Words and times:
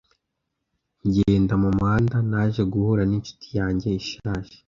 Ngenda 1.07 1.53
mu 1.61 1.69
muhanda, 1.77 2.15
naje 2.29 2.61
guhura 2.71 3.03
n'inshuti 3.09 3.47
yanjye 3.59 3.87
ishaje. 4.01 4.55